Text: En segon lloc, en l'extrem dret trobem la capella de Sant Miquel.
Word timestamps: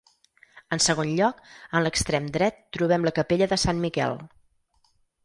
En 0.77 0.79
segon 0.85 1.11
lloc, 1.19 1.43
en 1.79 1.85
l'extrem 1.87 2.29
dret 2.37 2.57
trobem 2.79 3.05
la 3.09 3.13
capella 3.19 3.49
de 3.53 3.61
Sant 3.65 3.83
Miquel. 3.85 4.17